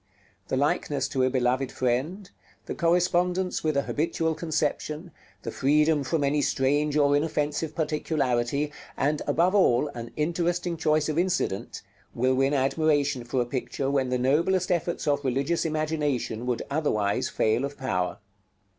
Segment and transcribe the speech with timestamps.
[0.47, 2.27] The likeness to a beloved friend,
[2.65, 5.11] the correspondence with a habitual conception,
[5.43, 11.19] the freedom from any strange or offensive particularity, and, above all, an interesting choice of
[11.19, 11.83] incident,
[12.15, 17.29] will win admiration for a picture when the noblest efforts of religious imagination would otherwise
[17.29, 18.17] fail of power.